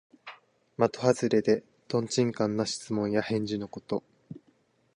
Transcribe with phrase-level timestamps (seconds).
[0.77, 4.01] まとはずれで、とんちんかんな質問や返事のこと。